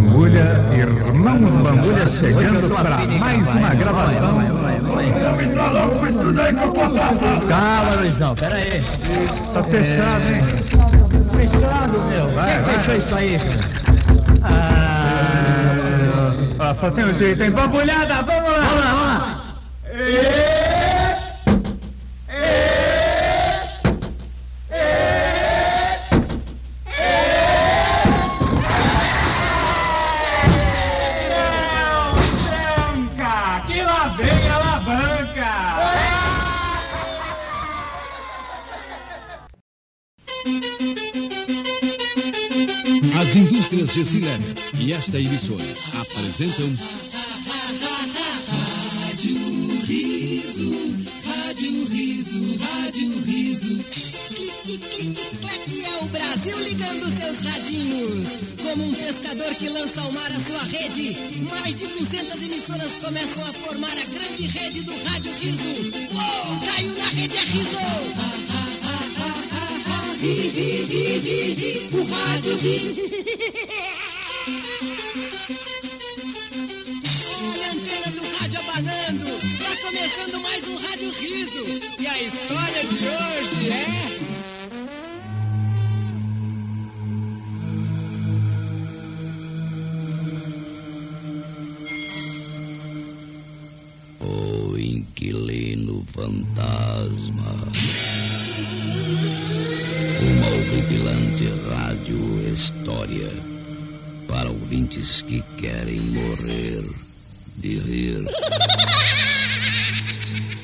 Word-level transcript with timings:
Bambulha, 0.00 0.64
irmãos 0.74 1.56
Bambulha 1.58 2.06
chegando 2.06 2.74
para 2.74 3.06
mais 3.18 3.46
uma 3.48 3.74
gravação. 3.74 4.40
Calma, 7.46 7.96
Luizão, 8.00 8.34
pera 8.34 8.56
aí. 8.56 8.82
Tá 9.52 9.62
fechado, 9.62 10.26
hein? 10.32 10.40
Fechado, 11.36 12.00
meu. 12.08 12.30
Quem 12.32 12.64
fechou 12.72 12.94
isso 12.94 13.14
aí, 13.14 13.38
cara? 13.38 13.60
Ah, 16.58 16.72
só 16.74 16.90
tem 16.90 17.04
um 17.04 17.12
jeito, 17.12 17.42
hein? 17.42 17.50
Bambulhada, 17.50 18.22
vamos 18.22 18.39
As 43.30 43.36
indústrias 43.36 43.92
Gessilem 43.92 44.40
e 44.76 44.92
esta 44.92 45.16
emissora 45.16 45.62
apresentam 46.00 46.66
Clique-clique-claque 54.64 55.84
é 55.84 55.96
o 56.02 56.06
Brasil 56.06 56.58
ligando 56.58 57.06
seus 57.20 57.40
radinhos. 57.44 58.26
Como 58.64 58.82
um 58.82 58.94
pescador 58.94 59.54
que 59.54 59.68
lança 59.68 60.00
ao 60.00 60.10
mar 60.10 60.32
a 60.32 60.40
sua 60.40 60.64
rede, 60.64 61.16
mais 61.48 61.76
de 61.76 61.86
200 61.86 62.34
emissoras 62.34 62.90
começam 63.00 63.44
a 63.44 63.52
formar 63.52 63.92
a 63.92 64.06
grande 64.06 64.46
rede 64.46 64.82
do 64.82 64.92
Rádio 65.04 65.32
Riso. 65.34 65.92
Oh, 66.10 66.66
caiu 66.66 66.98
na 66.98 67.08
rede 67.10 67.36
é 67.36 67.42
Riso! 67.42 68.39
Ri, 70.20 70.34
ri, 70.54 70.84
ri, 70.84 71.18
ri, 71.24 71.38
ri, 71.54 71.72
o 71.96 72.04
rádio 72.04 72.54
ri. 72.58 72.76
Olha 77.40 77.66
a 77.66 77.72
antena 77.72 78.10
do 78.12 78.22
rádio 78.36 78.60
abanando. 78.60 79.24
Tá 79.58 79.72
começando 79.80 80.36
mais 80.42 80.68
um 80.68 80.76
Rádio 80.76 81.10
Riso. 81.12 81.64
E 81.98 82.06
a 82.06 82.22
história 82.22 82.84
de 82.84 82.96
hoje 83.08 83.70
é... 83.70 84.10
O 94.22 94.76
inquilino 94.76 96.04
fantasma. 96.12 97.59
História 103.10 103.32
para 104.28 104.48
ouvintes 104.48 105.22
que 105.22 105.42
querem 105.58 106.00
morrer 106.00 106.82
de 107.58 107.78
rir. 107.78 108.24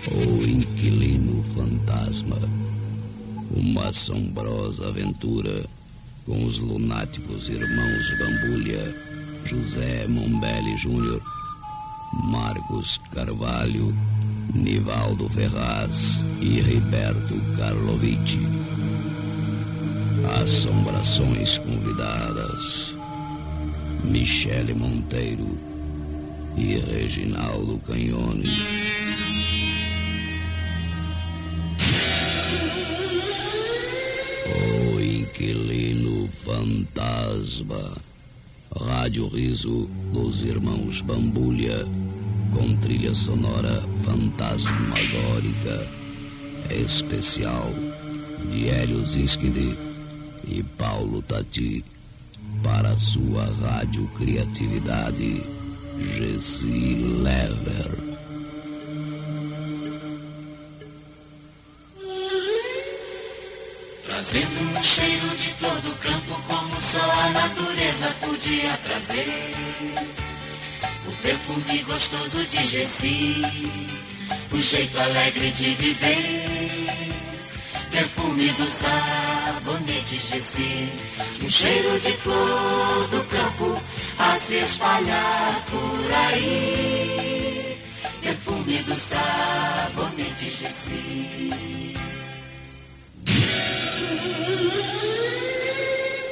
O 0.09 0.47
inquilino 0.47 1.43
fantasma. 1.53 2.39
Uma 3.51 3.89
assombrosa 3.89 4.87
aventura 4.87 5.65
com 6.25 6.45
os 6.45 6.59
lunáticos 6.59 7.49
irmãos 7.49 8.17
Bambulha, 8.17 8.95
José 9.45 10.07
Mombelli 10.07 10.77
Júnior 10.77 11.21
Marcos 12.23 13.01
Carvalho, 13.13 13.93
Nivaldo 14.55 15.29
Ferraz 15.29 16.25
e 16.41 16.61
Riberto 16.61 17.35
Karlovic. 17.57 18.39
Assombrações 20.35 21.59
convidadas: 21.59 22.95
Michele 24.05 24.75
Monteiro 24.75 25.59
e 26.57 26.79
Reginaldo 26.79 27.79
Canhone. 27.87 28.45
O 34.95 35.01
Inquilino 35.01 36.29
Fantasma. 36.29 37.97
Rádio 38.79 39.29
Riso 39.29 39.89
dos 40.13 40.43
Irmãos 40.43 41.01
Bambulha, 41.01 41.87
com 42.53 42.77
trilha 42.77 43.15
sonora 43.15 43.83
fantasmagórica, 44.03 45.89
especial 46.69 47.73
de 48.51 48.69
Hélio 48.69 49.05
Zinskindi 49.07 49.86
e 50.47 50.63
Paulo 50.63 51.23
Tati, 51.23 51.85
para 52.63 52.97
sua 52.99 53.45
rádio 53.61 54.07
criatividade, 54.17 55.43
Gessi 55.99 56.95
Lever. 57.23 57.91
Trazendo 64.05 64.79
um 64.79 64.83
cheiro 64.83 65.29
de 65.31 65.53
flor 65.55 65.81
do 65.81 65.93
campo 65.97 66.43
como 66.47 66.81
só 66.81 67.11
a 67.11 67.31
natureza 67.31 68.09
podia 68.21 68.77
trazer. 68.85 69.55
O 71.07 71.23
perfume 71.23 71.83
gostoso 71.83 72.45
de 72.45 72.67
Gessi, 72.67 73.43
o 74.53 74.63
jeito 74.63 74.99
alegre 74.99 75.51
de 75.51 75.75
viver. 75.75 76.87
Perfume 77.91 78.53
do 78.53 78.67
sabonete 79.77 80.19
Gessi, 80.19 80.89
um 81.45 81.51
cheiro 81.51 81.99
de 82.01 82.13
flor 82.17 83.09
do 83.09 83.25
campo 83.25 83.75
a 84.19 84.35
se 84.37 84.57
espalhar 84.57 85.65
por 85.67 86.13
aí. 86.13 87.79
Perfume 88.23 88.79
do 88.85 88.95
sabonete 88.95 90.51
Gessi. 90.51 91.95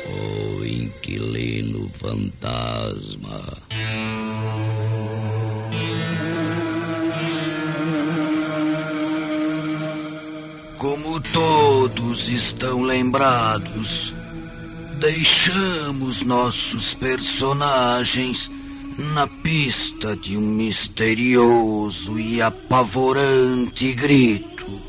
O 0.08 0.64
Inquilino 0.64 1.90
Fantasma. 1.90 3.63
Todos 12.14 12.28
estão 12.28 12.82
lembrados, 12.82 14.14
deixamos 15.00 16.22
nossos 16.22 16.94
personagens 16.94 18.48
na 19.12 19.26
pista 19.26 20.14
de 20.14 20.36
um 20.36 20.40
misterioso 20.40 22.16
e 22.16 22.40
apavorante 22.40 23.92
grito. 23.94 24.80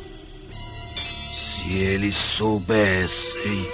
Se 1.33 1.73
eles 1.73 2.13
soubessem 2.15 3.67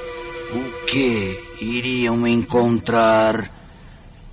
o 0.53 0.85
que 0.85 1.37
iriam 1.59 2.25
encontrar, 2.25 3.51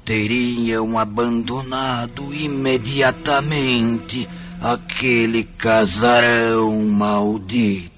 teriam 0.04 0.96
abandonado 0.96 2.32
imediatamente 2.32 4.28
aquele 4.60 5.42
casarão 5.42 6.84
maldito. 6.84 7.97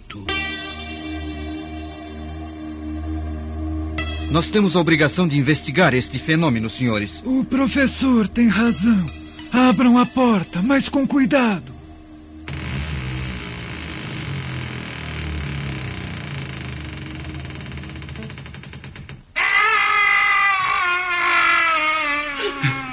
Nós 4.31 4.49
temos 4.49 4.77
a 4.77 4.81
obrigação 4.81 5.27
de 5.27 5.37
investigar 5.37 5.93
este 5.93 6.17
fenômeno, 6.17 6.71
senhores. 6.71 7.21
O 7.27 7.45
professor 7.45 8.29
tem 8.29 8.47
razão. 8.47 9.11
Abram 9.53 9.99
a 9.99 10.07
porta, 10.07 10.63
mas 10.63 10.89
com 10.89 11.05
cuidado. 11.05 11.73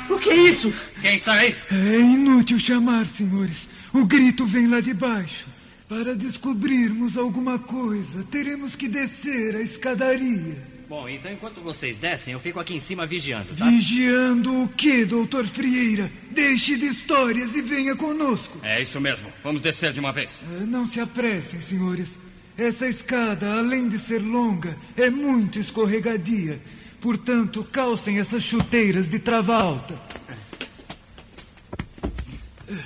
O 0.10 0.18
que 0.18 0.32
é 0.32 0.36
isso? 0.36 0.74
Quem 1.00 1.16
está 1.16 1.34
aí? 1.34 1.56
É 1.72 2.00
inútil 2.00 2.58
chamar, 2.58 3.06
senhores. 3.06 3.70
O 3.94 4.08
grito 4.08 4.44
vem 4.44 4.66
lá 4.66 4.82
de 4.82 4.92
baixo. 4.92 5.46
Para 5.88 6.16
descobrirmos 6.16 7.16
alguma 7.16 7.60
coisa, 7.60 8.24
teremos 8.32 8.76
que 8.76 8.88
descer 8.88 9.56
a 9.56 9.62
escadaria. 9.62 10.67
Bom, 10.88 11.10
então 11.10 11.30
enquanto 11.32 11.60
vocês 11.60 11.98
descem, 11.98 12.32
eu 12.34 12.40
fico 12.40 12.62
aqui 12.62 12.74
em 12.74 12.80
cima 12.80 13.06
vigiando, 13.06 13.54
tá? 13.56 13.70
Vigiando 13.70 14.64
o 14.64 14.70
quê, 14.70 15.04
doutor 15.06 15.46
Frieira? 15.46 16.10
Deixe 16.32 16.78
de 16.78 16.86
histórias 16.86 17.56
e 17.56 17.62
venha 17.62 17.94
conosco. 17.94 18.58
É 18.64 18.82
isso 18.82 19.00
mesmo. 19.02 19.28
Vamos 19.44 19.62
descer 19.62 19.92
de 19.92 20.00
uma 20.00 20.14
vez. 20.14 20.42
Ah, 20.50 20.66
Não 20.66 20.86
se 20.86 21.02
apressem, 21.02 21.60
senhores. 21.60 22.18
Essa 22.58 22.88
escada, 22.88 23.52
além 23.52 23.90
de 23.90 24.00
ser 24.00 24.20
longa, 24.22 24.78
é 24.96 25.10
muito 25.10 25.60
escorregadia. 25.60 26.60
Portanto, 27.02 27.66
calcem 27.66 28.20
essas 28.20 28.42
chuteiras 28.42 29.10
de 29.10 29.20
trava 29.20 29.56
alta. 29.58 29.94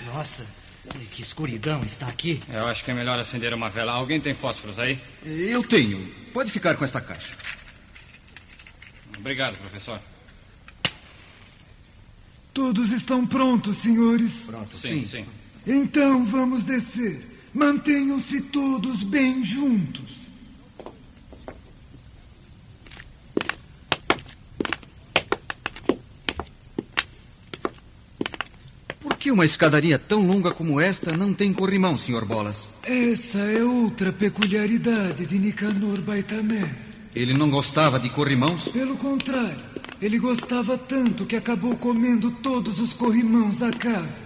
Nossa, 0.07 0.45
que 1.12 1.21
escuridão 1.21 1.83
está 1.83 2.07
aqui. 2.07 2.39
Eu 2.51 2.65
acho 2.68 2.83
que 2.83 2.89
é 2.89 2.94
melhor 2.95 3.19
acender 3.19 3.54
uma 3.54 3.69
vela. 3.69 3.94
Alguém 3.94 4.19
tem 4.19 4.33
fósforos 4.33 4.80
aí? 4.80 5.00
Eu 5.24 5.63
tenho. 5.63 6.06
Pode 6.33 6.51
ficar 6.51 6.75
com 6.75 6.83
esta 6.83 7.00
caixa. 7.00 7.30
Obrigado, 9.21 9.56
professor. 9.59 10.01
Todos 12.51 12.91
estão 12.91 13.25
prontos, 13.25 13.77
senhores? 13.77 14.31
Pronto, 14.47 14.75
sim, 14.75 15.07
sim. 15.07 15.25
Então 15.65 16.25
vamos 16.25 16.63
descer. 16.63 17.21
Mantenham-se 17.53 18.41
todos 18.41 19.03
bem 19.03 19.44
juntos. 19.44 20.21
Por 29.00 29.15
que 29.18 29.31
uma 29.31 29.45
escadaria 29.45 30.00
tão 30.00 30.25
longa 30.25 30.51
como 30.51 30.81
esta 30.81 31.15
não 31.15 31.31
tem 31.31 31.53
corrimão, 31.53 31.95
Sr. 31.95 32.25
Bolas? 32.25 32.68
Essa 32.81 33.38
é 33.38 33.63
outra 33.63 34.12
peculiaridade 34.12 35.27
de 35.27 35.38
Nicanor 35.38 36.01
Baitamé. 36.01 36.91
Ele 37.16 37.34
não 37.34 37.50
gostava 37.50 38.00
de 38.00 38.10
corrimãos? 38.10 38.69
Pelo 38.69 38.96
contrário, 38.98 39.60
ele 40.02 40.18
gostava 40.18 40.78
tanto 40.78 41.25
que 41.25 41.36
acabou 41.36 41.75
comendo 41.75 42.31
todos 42.31 42.80
os 42.80 42.94
corrimãos 42.94 43.58
da 43.58 43.72
casa. 43.72 44.24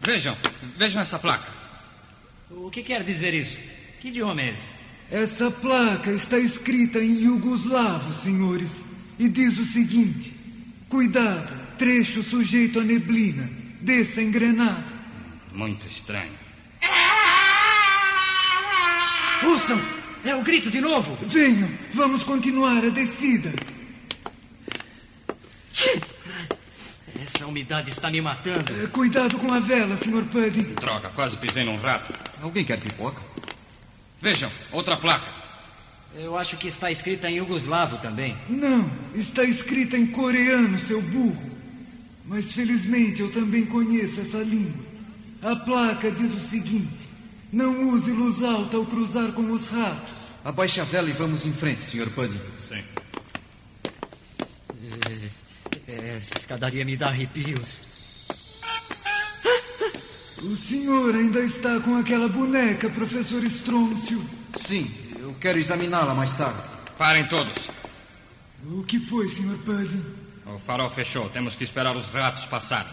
Vejam, 0.00 0.36
vejam 0.76 1.00
essa 1.00 1.18
placa. 1.18 1.48
O 2.50 2.70
que 2.70 2.82
quer 2.82 3.02
dizer 3.02 3.32
isso? 3.32 3.58
Que 4.00 4.08
idioma 4.08 4.42
é 4.42 4.50
esse? 4.50 4.70
Essa 5.10 5.50
placa 5.50 6.10
está 6.10 6.38
escrita 6.38 6.98
em 6.98 7.22
iugoslavo, 7.24 8.12
senhores, 8.14 8.82
e 9.18 9.28
diz 9.28 9.58
o 9.58 9.64
seguinte: 9.64 10.34
Cuidado, 10.88 11.52
trecho 11.78 12.22
sujeito 12.22 12.80
à 12.80 12.84
neblina, 12.84 13.48
desça 13.80 14.20
engrenado. 14.20 14.84
Muito 15.52 15.86
estranho. 15.86 16.32
Ouçam! 19.44 20.01
É 20.24 20.34
o 20.34 20.42
grito 20.42 20.70
de 20.70 20.80
novo! 20.80 21.16
Venham, 21.26 21.68
vamos 21.92 22.22
continuar 22.22 22.84
a 22.84 22.90
descida. 22.90 23.52
Essa 27.20 27.46
umidade 27.46 27.90
está 27.90 28.10
me 28.10 28.20
matando. 28.20 28.72
Eh, 28.82 28.86
Cuidado 28.88 29.36
com 29.38 29.52
a 29.52 29.58
vela, 29.60 29.96
Sr. 29.96 30.24
Pudding. 30.30 30.74
Droga, 30.74 31.08
quase 31.10 31.36
pisei 31.36 31.64
num 31.64 31.76
rato. 31.76 32.12
Alguém 32.40 32.64
quer 32.64 32.80
pipoca? 32.80 33.20
Vejam, 34.20 34.50
outra 34.70 34.96
placa. 34.96 35.26
Eu 36.14 36.36
acho 36.36 36.56
que 36.56 36.68
está 36.68 36.90
escrita 36.90 37.28
em 37.28 37.36
iugoslavo 37.36 37.98
também. 37.98 38.36
Não, 38.48 38.88
está 39.14 39.44
escrita 39.44 39.96
em 39.96 40.06
coreano, 40.06 40.78
seu 40.78 41.00
burro. 41.00 41.50
Mas 42.24 42.52
felizmente 42.52 43.22
eu 43.22 43.30
também 43.30 43.64
conheço 43.64 44.20
essa 44.20 44.38
língua. 44.38 44.84
A 45.42 45.56
placa 45.56 46.10
diz 46.10 46.32
o 46.34 46.40
seguinte: 46.40 47.08
Não 47.52 47.90
use 47.90 48.10
luz 48.12 48.42
alta 48.42 48.78
ao 48.78 48.86
cruzar 48.86 49.32
com 49.32 49.52
os 49.52 49.66
ratos. 49.66 50.14
Abaixe 50.42 50.80
a 50.80 50.84
vela 50.84 51.10
e 51.10 51.12
vamos 51.12 51.44
em 51.44 51.52
frente, 51.52 51.82
Sr. 51.82 52.08
Pudding. 52.10 52.40
Sim. 52.58 52.82
É, 55.86 56.16
essa 56.16 56.38
escadaria 56.38 56.84
me 56.84 56.96
dá 56.96 57.08
arrepios. 57.08 57.82
O 60.42 60.56
senhor 60.56 61.14
ainda 61.14 61.40
está 61.40 61.78
com 61.80 61.96
aquela 61.96 62.26
boneca, 62.26 62.88
professor 62.88 63.44
Strôncio. 63.44 64.24
Sim, 64.56 64.90
eu 65.18 65.34
quero 65.38 65.58
examiná-la 65.58 66.14
mais 66.14 66.32
tarde. 66.32 66.62
Parem 66.96 67.28
todos. 67.28 67.68
O 68.64 68.82
que 68.82 68.98
foi, 68.98 69.28
Sr. 69.28 69.58
Pudding? 69.64 70.04
O 70.46 70.58
farol 70.58 70.90
fechou. 70.90 71.28
Temos 71.28 71.54
que 71.54 71.64
esperar 71.64 71.96
os 71.96 72.06
ratos 72.06 72.46
passarem. 72.46 72.92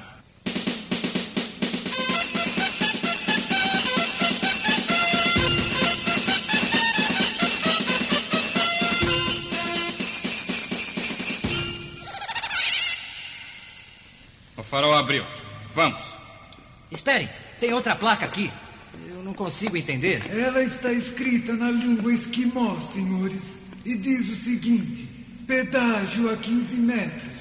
Abriu. 15.10 15.26
Vamos. 15.74 16.04
Esperem, 16.92 17.28
tem 17.60 17.74
outra 17.74 17.96
placa 17.96 18.26
aqui. 18.26 18.52
Eu 19.08 19.24
não 19.24 19.34
consigo 19.34 19.76
entender. 19.76 20.24
Ela 20.32 20.62
está 20.62 20.92
escrita 20.92 21.54
na 21.54 21.72
língua 21.72 22.14
esquimó, 22.14 22.80
senhores, 22.80 23.58
e 23.84 23.96
diz 23.96 24.30
o 24.30 24.36
seguinte: 24.36 25.08
pedágio 25.48 26.32
a 26.32 26.38
15 26.38 26.76
metros. 26.76 27.40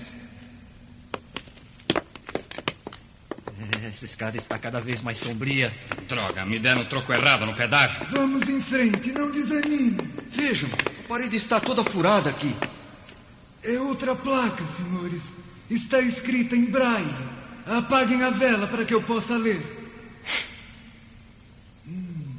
Essa 3.83 4.05
escada 4.05 4.37
está 4.37 4.59
cada 4.59 4.81
vez 4.81 5.03
mais 5.03 5.19
sombria. 5.19 5.73
Droga, 6.07 6.45
me 6.45 6.59
deram 6.59 6.83
o 6.83 6.89
troco 6.89 7.13
errado 7.13 7.47
no 7.47 7.55
pedágio. 7.55 8.05
Vamos 8.11 8.49
em 8.49 8.61
frente, 8.61 9.13
não 9.13 9.31
desanime. 9.31 9.97
Vejam, 10.31 10.69
a 11.05 11.09
parede 11.09 11.37
está 11.37 11.59
toda 11.59 11.83
furada 11.83 12.29
aqui. 12.31 12.55
É 13.63 13.79
outra 13.79 14.15
placa, 14.15 14.67
senhores. 14.67 15.25
Está 15.71 16.01
escrita 16.01 16.55
em 16.55 16.67
braille. 16.67 17.39
Apaguem 17.69 18.23
a 18.23 18.31
vela 18.31 18.67
para 18.67 18.85
que 18.85 18.95
eu 18.95 19.03
possa 19.03 19.37
ler. 19.37 19.61
Hum, 21.87 22.37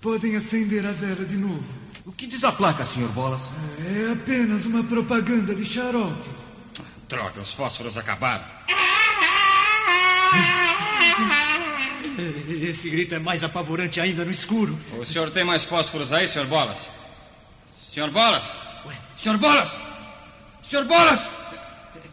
podem 0.00 0.34
acender 0.34 0.84
a 0.84 0.90
vela 0.90 1.24
de 1.24 1.36
novo. 1.36 1.64
O 2.04 2.10
que 2.10 2.26
diz 2.26 2.42
a 2.42 2.50
placa, 2.50 2.84
Sr. 2.84 3.08
Bolas? 3.08 3.52
É 3.78 4.10
apenas 4.12 4.66
uma 4.66 4.82
propaganda 4.82 5.54
de 5.54 5.64
xarope. 5.64 6.28
Droga, 7.08 7.40
os 7.40 7.52
fósforos 7.52 7.96
acabaram. 7.96 8.44
Esse 12.48 12.90
grito 12.90 13.14
é 13.14 13.18
mais 13.18 13.44
apavorante 13.44 14.00
ainda 14.00 14.24
no 14.24 14.30
escuro. 14.32 14.76
O 14.98 15.04
senhor 15.04 15.30
tem 15.30 15.44
mais 15.44 15.64
fósforos 15.64 16.12
aí, 16.12 16.26
Sr. 16.26 16.46
Bolas? 16.46 16.88
Sr. 17.92 18.10
Bolas? 18.10 18.58
Ué? 18.86 18.96
Sr. 19.16 19.38
Bolas? 19.38 19.80
Sr. 20.62 20.84
Bolas? 20.84 21.30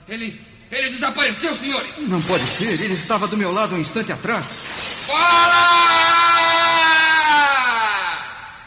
Ele. 0.07 0.52
Ele 0.73 0.89
desapareceu, 0.89 1.53
senhores! 1.53 1.95
Não 1.99 2.19
pode 2.23 2.43
ser, 2.45 2.81
ele 2.81 2.95
estava 2.95 3.27
do 3.27 3.37
meu 3.37 3.51
lado 3.51 3.75
um 3.75 3.79
instante 3.79 4.11
atrás. 4.11 4.43
Bolas! 5.05 5.23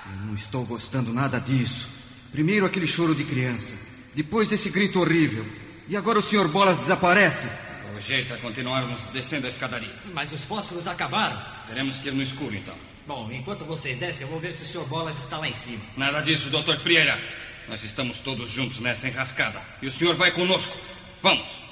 Eu 0.06 0.26
não 0.26 0.34
estou 0.36 0.64
gostando 0.64 1.12
nada 1.12 1.40
disso. 1.40 1.88
Primeiro 2.30 2.64
aquele 2.64 2.86
choro 2.86 3.12
de 3.12 3.24
criança, 3.24 3.76
depois 4.14 4.52
esse 4.52 4.70
grito 4.70 5.00
horrível. 5.00 5.44
E 5.88 5.96
agora 5.96 6.20
o 6.20 6.22
Sr. 6.22 6.46
Bolas 6.46 6.78
desaparece. 6.78 7.48
O 7.96 8.00
jeito 8.00 8.32
é 8.34 8.36
continuarmos 8.36 9.02
descendo 9.06 9.46
a 9.46 9.48
escadaria. 9.48 9.94
Mas 10.14 10.32
os 10.32 10.44
fósforos 10.44 10.86
acabaram. 10.86 11.42
Teremos 11.66 11.98
que 11.98 12.06
ir 12.08 12.14
no 12.14 12.22
escuro, 12.22 12.54
então. 12.54 12.74
Bom, 13.06 13.30
enquanto 13.32 13.64
vocês 13.64 13.98
descem, 13.98 14.26
eu 14.26 14.30
vou 14.30 14.38
ver 14.38 14.52
se 14.52 14.62
o 14.62 14.66
Sr. 14.66 14.86
Bolas 14.86 15.18
está 15.18 15.38
lá 15.38 15.48
em 15.48 15.54
cima. 15.54 15.82
Nada 15.96 16.20
disso, 16.20 16.50
Dr. 16.50 16.76
Frieira. 16.76 17.20
Nós 17.68 17.82
estamos 17.82 18.20
todos 18.20 18.48
juntos 18.48 18.78
nessa 18.78 19.08
enrascada. 19.08 19.60
E 19.82 19.88
o 19.88 19.92
senhor 19.92 20.14
vai 20.14 20.30
conosco. 20.30 20.76
Vamos. 21.20 21.65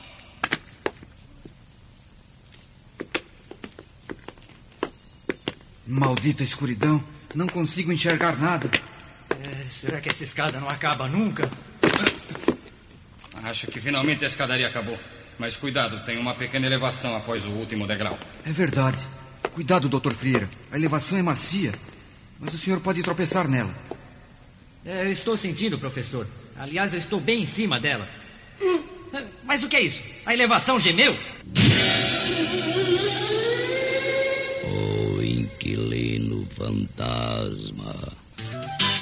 Maldita 5.86 6.42
escuridão. 6.42 7.02
Não 7.34 7.46
consigo 7.46 7.92
enxergar 7.92 8.38
nada. 8.38 8.70
É, 9.30 9.64
será 9.64 10.00
que 10.00 10.08
essa 10.08 10.24
escada 10.24 10.60
não 10.60 10.68
acaba 10.68 11.08
nunca? 11.08 11.50
Acho 13.42 13.66
que 13.66 13.80
finalmente 13.80 14.24
a 14.24 14.28
escadaria 14.28 14.66
acabou. 14.66 14.98
Mas 15.38 15.56
cuidado, 15.56 16.04
tem 16.04 16.16
uma 16.16 16.34
pequena 16.34 16.66
elevação 16.66 17.16
após 17.16 17.44
o 17.44 17.50
último 17.50 17.86
degrau. 17.86 18.18
É 18.46 18.52
verdade. 18.52 19.06
Cuidado, 19.52 19.88
Dr. 19.88 20.12
Frieira. 20.12 20.48
A 20.70 20.76
elevação 20.76 21.18
é 21.18 21.22
macia. 21.22 21.74
Mas 22.38 22.54
o 22.54 22.58
senhor 22.58 22.80
pode 22.80 23.02
tropeçar 23.02 23.48
nela. 23.48 23.74
É, 24.84 25.02
eu 25.06 25.12
estou 25.12 25.36
sentindo, 25.36 25.78
professor. 25.78 26.26
Aliás, 26.56 26.92
eu 26.92 26.98
estou 26.98 27.20
bem 27.20 27.42
em 27.42 27.46
cima 27.46 27.80
dela. 27.80 28.08
É, 29.12 29.24
Mas 29.44 29.62
o 29.62 29.68
que 29.68 29.76
é 29.76 29.82
isso? 29.82 30.02
A 30.24 30.32
elevação 30.32 30.78
gemeu? 30.78 31.16
Fantasma. 36.54 37.94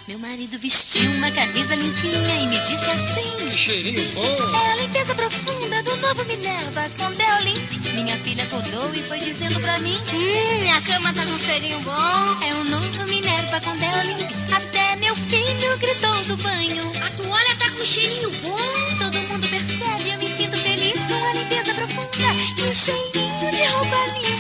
Meu 0.09 0.19
marido 0.19 0.59
vestiu 0.59 1.11
uma 1.13 1.31
camisa 1.31 1.75
limpinha 1.75 2.41
e 2.41 2.47
me 2.49 2.59
disse 2.59 2.91
assim: 2.91 3.51
Cheirinho 3.51 4.11
bom. 4.15 4.57
É 4.57 4.73
a 4.73 4.77
limpeza 4.77 5.15
profunda 5.15 5.83
do 5.83 5.97
novo 5.99 6.25
Minerva 6.25 6.91
com 6.99 7.13
Deolin. 7.13 7.95
Minha 7.95 8.17
filha 8.19 8.45
acordou 8.45 8.91
e 8.95 9.03
foi 9.05 9.21
dizendo 9.21 9.61
pra 9.61 9.79
mim: 9.79 9.97
Hum, 10.13 10.61
minha 10.61 10.83
cama 10.83 11.15
tá 11.15 11.25
com 11.25 11.39
cheirinho 11.39 11.81
bom. 11.81 12.43
É 12.43 12.55
o 12.55 12.65
novo 12.65 13.05
Minerva 13.05 13.61
com 13.61 13.77
Deolin. 13.77 14.27
Até 14.53 14.97
meu 14.97 15.15
filho 15.15 15.79
gritou 15.79 16.25
do 16.25 16.37
banho: 16.39 16.93
A 17.05 17.11
toalha 17.11 17.57
tá 17.59 17.71
com 17.71 17.85
cheirinho 17.85 18.31
bom. 18.41 18.99
Todo 18.99 19.29
mundo 19.29 19.49
percebe, 19.49 20.11
eu 20.11 20.19
me 20.19 20.37
sinto 20.37 20.57
feliz 20.57 20.99
com 21.07 21.15
a 21.15 21.33
limpeza 21.33 21.75
profunda 21.75 22.33
e 22.59 22.71
o 22.71 22.75
cheirinho 22.75 23.51
de 23.51 23.65
roupa 23.67 23.97
limpa 24.19 24.23
que 24.23 24.32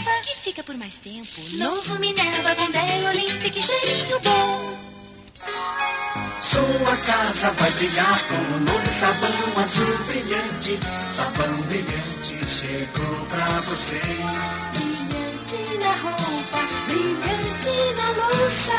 fica 0.52 0.62
por 0.62 0.76
mais 0.76 0.98
tempo. 0.98 1.40
Novo 1.52 1.98
Minerva 1.98 2.54
com 2.54 2.70
Deolin, 2.70 3.38
que 3.38 3.62
cheirinho 3.62 4.20
bom. 4.20 4.78
Sua 6.40 6.96
casa 7.06 7.50
vai 7.52 7.70
brilhar 7.72 8.20
com 8.28 8.34
o 8.34 8.60
novo 8.60 8.90
sabão 8.90 9.62
azul 9.62 10.04
brilhante. 10.04 10.78
Sabão 11.16 11.56
brilhante 11.62 12.46
chegou 12.46 13.26
pra 13.30 13.60
vocês. 13.62 14.02
Brilhante 14.74 15.78
na 15.78 15.92
roupa, 16.02 16.58
brilhante 16.86 17.94
na 17.96 18.10
louça. 18.10 18.78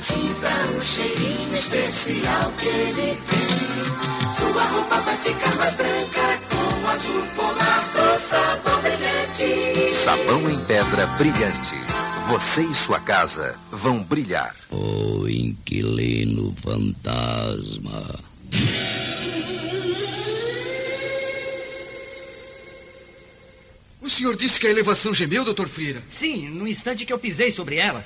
Sinta 0.00 0.76
o 0.76 0.82
cheirinho 0.82 1.54
especial 1.54 2.52
que 2.58 2.66
ele 2.66 3.16
tem. 3.30 4.32
Sua 4.36 4.64
roupa 4.64 5.00
vai 5.02 5.16
ficar 5.18 5.54
mais 5.54 5.76
branca 5.76 6.40
com 6.50 6.84
o 6.84 6.90
azul 6.90 7.22
polar 7.36 7.80
do 7.92 8.18
sabão. 8.18 8.71
Sabão 9.34 10.50
em 10.50 10.62
pedra 10.66 11.06
brilhante. 11.16 11.74
Você 12.28 12.62
e 12.62 12.74
sua 12.74 13.00
casa 13.00 13.58
vão 13.70 14.02
brilhar. 14.02 14.54
O 14.70 15.26
inquilino 15.26 16.54
fantasma. 16.60 18.20
O 24.02 24.10
senhor 24.10 24.36
disse 24.36 24.60
que 24.60 24.66
a 24.66 24.70
elevação 24.70 25.14
gemeu, 25.14 25.44
doutor 25.44 25.66
Frieira? 25.66 26.02
Sim, 26.10 26.50
no 26.50 26.68
instante 26.68 27.06
que 27.06 27.12
eu 27.12 27.18
pisei 27.18 27.50
sobre 27.50 27.76
ela. 27.76 28.04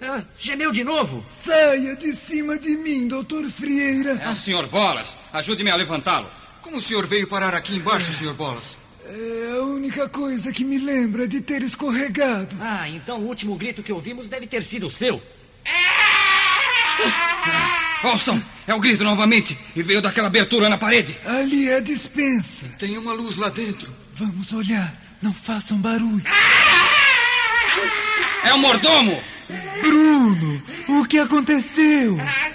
Ah, 0.00 0.22
gemeu 0.38 0.72
de 0.72 0.82
novo. 0.82 1.22
Saia 1.44 1.94
de 1.94 2.14
cima 2.14 2.58
de 2.58 2.74
mim, 2.74 3.06
doutor 3.06 3.50
Frieira. 3.50 4.12
É 4.12 4.30
o 4.30 4.34
senhor 4.34 4.66
Bolas. 4.68 5.18
Ajude-me 5.30 5.70
a 5.70 5.76
levantá-lo. 5.76 6.30
Como 6.62 6.78
o 6.78 6.80
senhor 6.80 7.06
veio 7.06 7.28
parar 7.28 7.54
aqui 7.54 7.76
embaixo, 7.76 8.14
senhor 8.14 8.32
Bolas? 8.32 8.78
É 9.06 9.53
única 9.74 10.08
coisa 10.08 10.52
que 10.52 10.64
me 10.64 10.78
lembra 10.78 11.26
de 11.26 11.40
ter 11.40 11.62
escorregado. 11.62 12.56
Ah, 12.60 12.88
então 12.88 13.20
o 13.20 13.26
último 13.26 13.56
grito 13.56 13.82
que 13.82 13.92
ouvimos 13.92 14.28
deve 14.28 14.46
ter 14.46 14.62
sido 14.62 14.86
o 14.86 14.90
seu. 14.90 15.20
Ouçam, 18.04 18.42
é 18.66 18.74
o 18.74 18.80
grito 18.80 19.02
novamente. 19.02 19.58
E 19.74 19.82
veio 19.82 20.00
daquela 20.00 20.28
abertura 20.28 20.68
na 20.68 20.78
parede. 20.78 21.18
Ali 21.24 21.68
é 21.68 21.76
a 21.76 21.80
dispensa. 21.80 22.66
Tem 22.78 22.96
uma 22.98 23.12
luz 23.12 23.36
lá 23.36 23.48
dentro. 23.48 23.92
Vamos 24.14 24.52
olhar. 24.52 24.94
Não 25.20 25.32
façam 25.32 25.78
barulho. 25.78 26.22
É 28.44 28.52
o 28.52 28.58
mordomo. 28.58 29.20
Bruno, 29.80 30.62
o 30.88 31.04
que 31.06 31.18
aconteceu? 31.18 32.18
As 32.20 32.54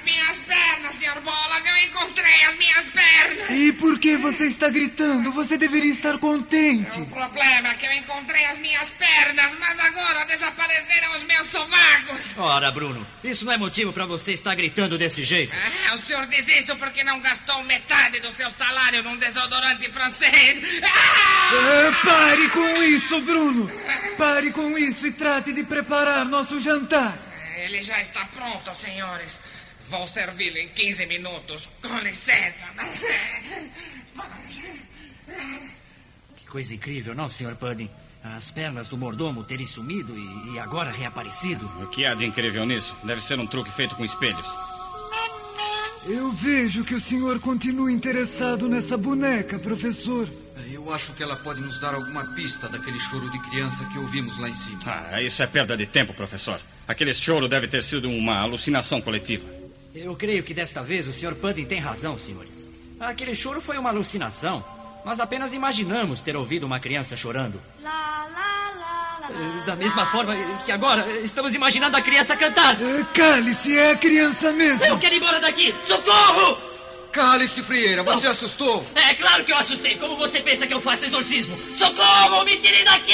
as 2.46 2.56
minhas 2.56 2.86
pernas. 2.88 3.50
E 3.50 3.74
por 3.74 4.00
que 4.00 4.18
você 4.18 4.48
está 4.48 4.70
gritando? 4.70 5.32
Você 5.32 5.58
deveria 5.58 5.92
estar 5.92 6.18
contente. 6.20 7.02
O 7.02 7.06
problema 7.08 7.70
é 7.70 7.74
que 7.76 7.86
eu 7.86 7.94
encontrei 7.94 8.46
as 8.46 8.60
minhas 8.60 8.90
pernas, 8.90 9.56
mas 9.60 9.80
agora 9.80 10.26
desapareceram 10.26 11.18
os 11.18 11.24
meus 11.24 11.48
sovacos. 11.48 12.38
Ora, 12.38 12.72
Bruno, 12.72 13.06
isso 13.24 13.46
não 13.46 13.54
é 13.54 13.58
motivo 13.58 13.92
para 13.94 14.06
você 14.06 14.34
estar 14.34 14.56
gritando 14.56 14.98
desse 14.98 15.24
jeito. 15.24 15.54
Ah, 15.90 15.94
o 15.94 15.98
senhor 15.98 16.26
diz 16.28 16.48
isso 16.48 16.76
porque 16.78 17.04
não 17.04 17.20
gastou 17.20 17.64
metade 17.64 18.20
do 18.20 18.32
seu 18.32 18.50
salário 18.52 19.04
num 19.04 19.18
desodorante 19.18 19.90
francês. 19.92 20.82
Ah! 20.84 21.52
É, 21.56 21.92
pare 22.06 22.50
com 22.50 22.84
isso, 22.84 23.22
Bruno. 23.22 23.72
Pare 24.18 24.52
com 24.52 24.78
isso 24.78 25.08
e 25.08 25.12
trate 25.12 25.54
de 25.54 25.64
preparar 25.64 26.26
nosso 26.26 26.60
jantar. 26.60 27.18
Ele 27.58 27.82
já 27.82 28.00
está 28.00 28.26
pronto, 28.26 28.74
senhores. 28.74 29.40
Vou 29.90 30.06
servi-lo 30.06 30.58
em 30.58 30.70
15 30.70 31.06
minutos. 31.08 31.70
Com 31.82 31.98
licença. 32.00 32.66
Que 36.38 36.48
coisa 36.48 36.76
incrível, 36.76 37.16
não, 37.16 37.30
Sr. 37.30 37.56
Pudding? 37.56 37.90
As 38.24 38.52
pernas 38.52 38.88
do 38.88 38.98
mordomo 38.98 39.44
terem 39.44 39.66
sumido 39.66 40.16
e, 40.16 40.54
e 40.54 40.60
agora 40.60 40.92
reaparecido. 40.92 41.66
O 41.82 41.88
que 41.88 42.06
há 42.06 42.14
de 42.14 42.26
incrível 42.26 42.66
nisso? 42.66 42.96
Deve 43.04 43.22
ser 43.22 43.40
um 43.40 43.48
truque 43.48 43.72
feito 43.72 43.96
com 43.96 44.04
espelhos. 44.04 44.46
Eu 46.08 46.32
vejo 46.32 46.84
que 46.84 46.96
o 46.96 47.00
senhor 47.00 47.40
continua 47.40 47.92
interessado 47.92 48.70
nessa 48.70 48.98
boneca, 48.98 49.58
professor. 49.58 50.30
Eu 50.72 50.94
acho 50.94 51.14
que 51.14 51.24
ela 51.24 51.36
pode 51.36 51.62
nos 51.62 51.80
dar 51.80 51.96
alguma 51.96 52.26
pista 52.36 52.70
daquele 52.70 53.00
choro 53.00 53.30
de 53.32 53.40
criança 53.40 53.86
que 53.86 53.98
ouvimos 53.98 54.38
lá 54.38 54.50
em 54.50 54.54
cima. 54.54 54.80
Ah, 54.86 55.22
isso 55.22 55.42
é 55.42 55.48
perda 55.48 55.76
de 55.76 55.86
tempo, 55.88 56.14
professor. 56.14 56.60
Aquele 56.88 57.14
choro 57.14 57.48
deve 57.48 57.68
ter 57.68 57.82
sido 57.84 58.10
uma 58.10 58.40
alucinação 58.40 59.02
coletiva. 59.02 59.59
Eu 60.02 60.16
creio 60.16 60.42
que 60.44 60.54
desta 60.54 60.82
vez 60.82 61.08
o 61.10 61.14
Sr. 61.14 61.36
Pudding 61.36 61.66
tem 61.66 61.78
razão, 61.78 62.18
senhores. 62.18 62.70
Aquele 62.98 63.36
choro 63.36 63.60
foi 63.60 63.78
uma 63.78 63.90
alucinação. 63.90 64.64
Nós 65.04 65.20
apenas 65.20 65.52
imaginamos 65.54 66.22
ter 66.22 66.38
ouvido 66.38 66.66
uma 66.66 66.80
criança 66.80 67.18
chorando. 67.18 67.62
Lá, 67.84 68.26
lá, 68.34 68.74
lá. 68.80 69.66
Da 69.66 69.76
mesma 69.76 70.06
forma 70.06 70.34
que 70.66 70.72
agora 70.72 71.20
estamos 71.20 71.54
imaginando 71.54 71.98
a 71.98 72.02
criança 72.02 72.38
cantar. 72.38 72.82
É, 72.82 73.04
Cale-se, 73.14 73.78
é 73.78 73.92
a 73.92 73.98
criança 73.98 74.54
mesmo. 74.54 74.86
Eu 74.86 74.98
quero 75.00 75.16
ir 75.16 75.18
embora 75.18 75.40
daqui! 75.42 75.76
Socorro! 75.82 76.58
Cale-se, 77.12 77.62
Frieira, 77.62 78.02
você 78.02 78.28
assustou? 78.28 78.86
É 78.96 79.14
claro 79.16 79.44
que 79.44 79.52
eu 79.52 79.58
assustei. 79.58 79.98
Como 79.98 80.16
você 80.16 80.40
pensa 80.40 80.66
que 80.66 80.74
eu 80.74 80.80
faço 80.80 81.04
exorcismo? 81.06 81.58
Socorro! 81.78 82.46
Me 82.46 82.56
tirem 82.58 82.86
daqui! 82.86 83.12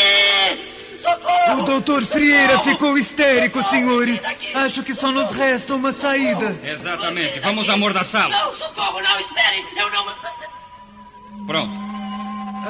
Socorro! 0.97 1.61
O 1.61 1.65
doutor 1.65 2.03
Frieira 2.03 2.59
ficou 2.59 2.97
histérico, 2.97 3.63
senhores. 3.69 4.21
Acho 4.53 4.83
que 4.83 4.93
só 4.93 5.11
nos 5.11 5.31
resta 5.31 5.75
uma 5.75 5.91
saída. 5.91 6.57
Exatamente. 6.63 7.39
Vamos 7.39 7.69
amordaçá-lo. 7.69 8.31
Não, 8.31 8.55
socorro, 8.55 9.01
não, 9.01 9.19
espere! 9.19 9.65
Eu 9.77 9.89
não. 9.91 10.05
Pronto. 11.45 11.73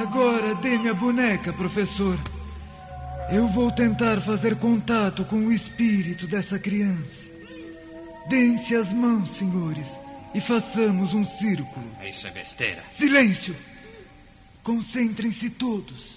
Agora 0.01 0.55
dê-me 0.55 0.89
a 0.89 0.93
boneca, 0.93 1.53
professor. 1.53 2.17
Eu 3.31 3.47
vou 3.47 3.71
tentar 3.71 4.21
fazer 4.21 4.57
contato 4.57 5.23
com 5.25 5.37
o 5.37 5.51
espírito 5.51 6.27
dessa 6.27 6.59
criança. 6.59 7.29
Deem-se 8.27 8.75
as 8.75 8.91
mãos, 8.91 9.29
senhores, 9.31 9.99
e 10.33 10.41
façamos 10.41 11.13
um 11.13 11.23
círculo. 11.23 11.85
Isso 12.03 12.27
é 12.27 12.31
besteira. 12.31 12.83
Silêncio! 12.91 13.55
Concentrem-se 14.63 15.49
todos. 15.51 16.14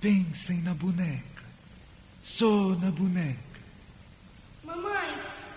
Pensem 0.00 0.58
na 0.58 0.74
boneca. 0.74 1.44
Só 2.22 2.76
na 2.76 2.90
boneca. 2.90 3.36
Mamãe, 4.62 5.14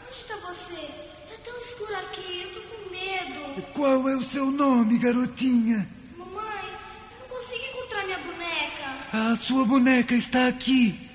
onde 0.08 0.18
está 0.18 0.36
você? 0.38 0.74
Tá 0.74 1.36
tão 1.44 1.60
escuro 1.60 1.96
aqui, 1.96 2.42
eu 2.42 2.54
tô 2.54 2.62
com 2.62 2.90
medo. 2.90 3.62
Qual 3.74 4.10
é 4.10 4.16
o 4.16 4.22
seu 4.22 4.50
nome, 4.50 4.98
garotinha? 4.98 5.88
Mamãe, 6.18 6.66
eu 7.14 7.20
não 7.20 7.36
consigo 7.36 7.64
encontrar 7.66 8.06
minha 8.06 8.20
boneca. 8.20 9.32
A 9.32 9.36
sua 9.36 9.66
boneca 9.66 10.16
está 10.16 10.48
aqui. 10.48 11.11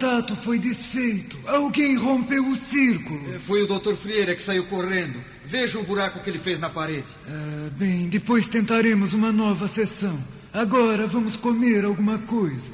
Contato 0.00 0.34
foi 0.34 0.58
desfeito. 0.58 1.38
Alguém 1.46 1.94
rompeu 1.94 2.46
o 2.46 2.56
círculo. 2.56 3.34
É, 3.34 3.38
Foi 3.38 3.62
o 3.62 3.66
doutor 3.66 3.94
Frieira 3.94 4.34
que 4.34 4.42
saiu 4.42 4.64
correndo. 4.64 5.22
Veja 5.44 5.78
o 5.78 5.82
buraco 5.82 6.20
que 6.20 6.30
ele 6.30 6.38
fez 6.38 6.58
na 6.58 6.70
parede. 6.70 7.04
Ah, 7.28 7.68
bem, 7.72 8.08
depois 8.08 8.46
tentaremos 8.46 9.12
uma 9.12 9.30
nova 9.30 9.68
sessão. 9.68 10.18
Agora 10.54 11.06
vamos 11.06 11.36
comer 11.36 11.84
alguma 11.84 12.18
coisa. 12.20 12.72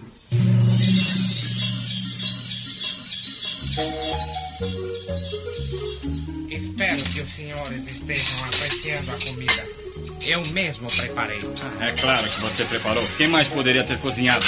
Espero 6.48 7.02
que 7.12 7.20
os 7.22 7.34
senhores 7.34 7.88
estejam 7.88 8.44
apreciando 8.44 9.10
a 9.10 9.18
comida. 9.18 9.86
Eu 10.24 10.44
mesmo 10.46 10.88
preparei. 10.88 11.40
É 11.80 11.92
claro 11.92 12.28
que 12.28 12.40
você 12.40 12.64
preparou. 12.64 13.02
Quem 13.16 13.28
mais 13.28 13.48
poderia 13.48 13.84
ter 13.84 13.98
cozinhado? 13.98 14.44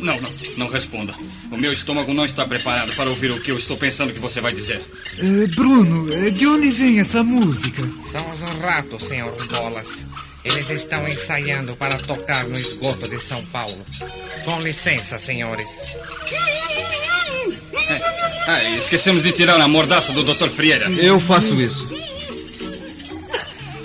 Não, 0.00 0.20
não, 0.20 0.30
não 0.56 0.68
responda. 0.68 1.14
O 1.50 1.56
meu 1.56 1.72
estômago 1.72 2.12
não 2.14 2.24
está 2.24 2.44
preparado 2.44 2.94
para 2.94 3.08
ouvir 3.08 3.30
o 3.30 3.40
que 3.40 3.50
eu 3.50 3.56
estou 3.56 3.76
pensando 3.76 4.12
que 4.12 4.18
você 4.18 4.40
vai 4.40 4.52
dizer. 4.52 4.80
Eh, 5.18 5.46
Bruno, 5.54 6.08
eh, 6.12 6.30
de 6.30 6.46
onde 6.46 6.70
vem 6.70 7.00
essa 7.00 7.22
música? 7.22 7.82
São 8.10 8.30
os 8.32 8.40
ratos, 8.62 9.02
senhor 9.04 9.34
Bolas. 9.46 10.06
Eles 10.42 10.70
estão 10.70 11.06
ensaiando 11.06 11.76
para 11.76 11.96
tocar 11.98 12.44
no 12.44 12.58
esgoto 12.58 13.06
de 13.08 13.20
São 13.20 13.44
Paulo. 13.46 13.84
Com 14.44 14.60
licença, 14.62 15.18
senhores. 15.18 15.68
Ah, 18.46 18.64
esquecemos 18.76 19.22
de 19.22 19.32
tirar 19.32 19.60
a 19.60 19.68
mordaça 19.68 20.12
do 20.12 20.22
Dr. 20.22 20.48
Frieira. 20.48 20.90
Eu 20.90 21.20
faço 21.20 21.60
isso. 21.60 21.86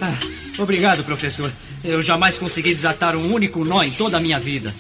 Ah, 0.02 0.18
obrigado, 0.58 1.04
professor. 1.04 1.52
Eu 1.84 2.02
jamais 2.02 2.38
consegui 2.38 2.74
desatar 2.74 3.16
um 3.16 3.34
único 3.34 3.66
nó 3.66 3.84
em 3.84 3.92
toda 3.92 4.18
a 4.18 4.20
minha 4.20 4.40
vida. 4.40 4.74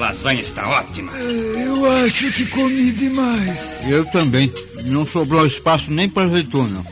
A 0.00 0.04
lasanha 0.04 0.40
está 0.40 0.66
ótima. 0.66 1.12
Eu 1.12 1.84
acho 1.92 2.32
que 2.32 2.46
comi 2.46 2.90
demais. 2.90 3.78
Eu 3.86 4.02
também. 4.06 4.50
Não 4.86 5.06
sobrou 5.06 5.44
espaço 5.44 5.90
nem 5.90 6.08
para 6.08 6.22
azeitona. 6.24 6.82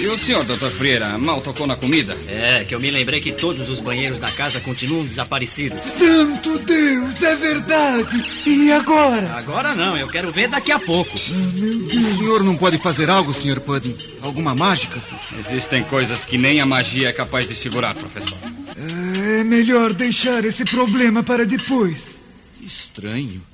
E 0.00 0.06
o 0.08 0.18
senhor, 0.18 0.44
doutor 0.44 0.72
Freira, 0.72 1.16
mal 1.16 1.40
tocou 1.42 1.64
na 1.64 1.76
comida? 1.76 2.16
É, 2.26 2.64
que 2.64 2.74
eu 2.74 2.80
me 2.80 2.90
lembrei 2.90 3.20
que 3.20 3.30
todos 3.30 3.68
os 3.68 3.78
banheiros 3.78 4.18
da 4.18 4.32
casa 4.32 4.58
continuam 4.58 5.04
desaparecidos. 5.04 5.80
Santo 5.80 6.58
Deus, 6.58 7.22
é 7.22 7.36
verdade. 7.36 8.24
E 8.44 8.72
agora? 8.72 9.32
Agora 9.36 9.76
não, 9.76 9.96
eu 9.96 10.08
quero 10.08 10.32
ver 10.32 10.48
daqui 10.48 10.72
a 10.72 10.78
pouco. 10.80 11.14
O 11.14 12.16
senhor 12.18 12.42
não 12.42 12.56
pode 12.56 12.78
fazer 12.78 13.08
algo, 13.08 13.32
senhor 13.32 13.60
Pudding? 13.60 13.96
Alguma 14.22 14.56
mágica? 14.56 15.00
Existem 15.38 15.84
coisas 15.84 16.24
que 16.24 16.36
nem 16.36 16.60
a 16.60 16.66
magia 16.66 17.10
é 17.10 17.12
capaz 17.12 17.46
de 17.46 17.54
segurar, 17.54 17.94
professor. 17.94 18.38
É 19.38 19.44
melhor 19.44 19.92
deixar 19.92 20.44
esse 20.44 20.64
problema 20.64 21.22
para 21.22 21.46
depois. 21.46 22.09
Estranho. 22.60 23.44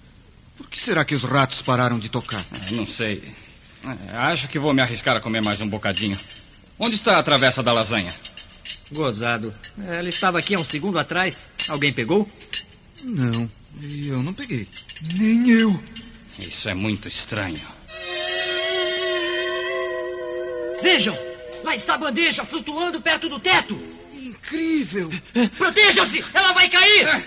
Por 0.56 0.68
que 0.68 0.80
será 0.80 1.04
que 1.04 1.14
os 1.14 1.22
ratos 1.22 1.62
pararam 1.62 1.98
de 1.98 2.08
tocar? 2.08 2.44
Não 2.72 2.86
sei. 2.86 3.22
É, 3.84 4.16
acho 4.16 4.48
que 4.48 4.58
vou 4.58 4.72
me 4.72 4.82
arriscar 4.82 5.16
a 5.16 5.20
comer 5.20 5.42
mais 5.42 5.60
um 5.60 5.68
bocadinho. 5.68 6.18
Onde 6.78 6.94
está 6.94 7.18
a 7.18 7.22
travessa 7.22 7.62
da 7.62 7.72
lasanha? 7.72 8.14
Gozado. 8.90 9.54
Ela 9.78 10.08
estava 10.08 10.38
aqui 10.38 10.54
há 10.54 10.58
um 10.58 10.64
segundo 10.64 10.98
atrás. 10.98 11.48
Alguém 11.68 11.92
pegou? 11.92 12.28
Não, 13.02 13.50
eu 13.82 14.22
não 14.22 14.32
peguei. 14.32 14.68
Nem 15.18 15.48
eu. 15.50 15.82
Isso 16.38 16.68
é 16.68 16.75
muito 16.75 17.08
estranho. 17.08 17.60
Vejam! 20.82 21.16
Lá 21.64 21.75
está 21.75 21.94
a 21.94 21.98
bandeja 21.98 22.44
flutuando 22.44 23.00
perto 23.00 23.28
do 23.28 23.40
teto. 23.40 23.78
Incrível! 24.12 25.10
Protejam-se! 25.56 26.25
Ela 26.32 26.52
vai 26.52 26.68
cair! 26.68 27.26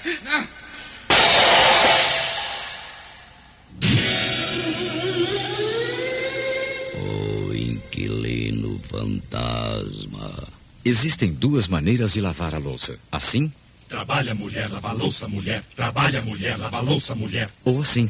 O 6.96 7.54
inquilino 7.54 8.80
fantasma. 8.84 10.48
Existem 10.84 11.32
duas 11.34 11.68
maneiras 11.68 12.14
de 12.14 12.22
lavar 12.22 12.56
a 12.56 12.58
louça. 12.58 12.98
Assim 13.12 13.52
Trabalha 13.90 14.36
mulher, 14.36 14.70
lava 14.70 14.92
louça 14.92 15.28
mulher. 15.28 15.64
Trabalha 15.76 16.22
mulher, 16.22 16.58
lava 16.58 16.80
louça 16.80 17.16
mulher. 17.16 17.50
ou 17.66 17.82
assim. 17.82 18.08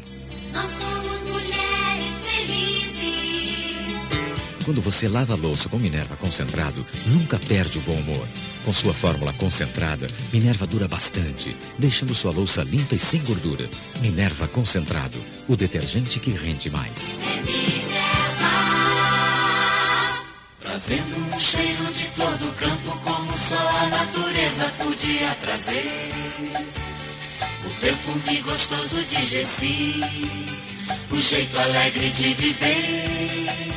Nós 0.52 0.89
Quando 4.70 4.82
você 4.82 5.08
lava 5.08 5.32
a 5.32 5.36
louça 5.36 5.68
com 5.68 5.76
Minerva 5.76 6.16
concentrado, 6.16 6.86
nunca 7.04 7.40
perde 7.40 7.78
o 7.78 7.80
bom 7.80 7.96
humor. 7.96 8.28
Com 8.64 8.72
sua 8.72 8.94
fórmula 8.94 9.32
concentrada, 9.32 10.06
Minerva 10.32 10.64
dura 10.64 10.86
bastante, 10.86 11.56
deixando 11.76 12.14
sua 12.14 12.30
louça 12.30 12.62
limpa 12.62 12.94
e 12.94 12.98
sem 13.00 13.20
gordura. 13.24 13.68
Minerva 14.00 14.46
concentrado, 14.46 15.18
o 15.48 15.56
detergente 15.56 16.20
que 16.20 16.30
rende 16.30 16.70
mais. 16.70 17.10
Trazendo 20.60 21.16
um 21.16 21.36
cheiro 21.40 21.86
de 21.86 22.04
flor 22.04 22.38
do 22.38 22.52
campo 22.52 22.96
como 23.02 23.36
só 23.36 23.68
a 23.70 23.86
natureza 23.88 24.72
podia 24.78 25.34
trazer. 25.40 26.12
O 27.66 27.80
perfume 27.80 28.40
gostoso 28.42 29.02
de 29.02 29.26
Gessi, 29.26 30.00
o 31.10 31.20
jeito 31.20 31.58
alegre 31.58 32.08
de 32.10 32.34
viver. 32.34 33.69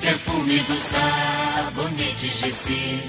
Perfume 0.00 0.58
do 0.60 0.78
sabonete 0.78 2.28
Gessi, 2.28 3.00